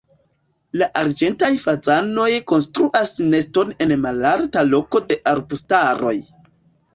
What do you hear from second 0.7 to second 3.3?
La arĝentaj fazanoj konstruas